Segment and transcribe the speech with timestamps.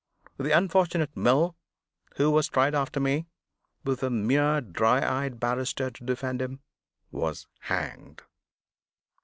[0.37, 1.55] The unfortunate Mill,
[2.15, 3.27] who was tried after me,
[3.83, 6.61] with a mere dry eyed barrister to defend him,
[7.11, 8.23] was hanged.